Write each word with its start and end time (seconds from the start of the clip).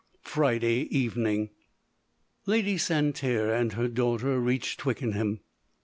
"Friday 0.23 0.87
Evening" 0.89 1.51
Lady 2.47 2.75
Santerre 2.75 3.53
and 3.53 3.73
her 3.73 3.87
daughter 3.87 4.39
reached 4.39 4.79
Twickenham. 4.79 5.41